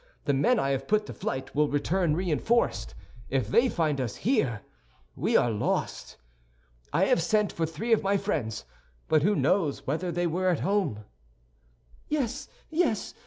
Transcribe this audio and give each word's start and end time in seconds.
The 0.25 0.33
men 0.33 0.57
I 0.57 0.71
have 0.71 0.87
put 0.87 1.05
to 1.05 1.13
flight 1.13 1.53
will 1.53 1.67
return 1.67 2.15
reinforced; 2.15 2.95
if 3.29 3.49
they 3.49 3.69
find 3.69 4.01
us 4.01 4.15
here, 4.15 4.61
we 5.15 5.37
are 5.37 5.51
lost. 5.51 6.17
I 6.91 7.05
have 7.05 7.21
sent 7.21 7.51
for 7.53 7.67
three 7.67 7.93
of 7.93 8.01
my 8.01 8.17
friends, 8.17 8.65
but 9.07 9.21
who 9.21 9.35
knows 9.35 9.85
whether 9.85 10.11
they 10.11 10.25
were 10.25 10.49
at 10.49 10.61
home?" 10.61 11.01
"Yes, 12.07 12.47
yes! 12.71 13.13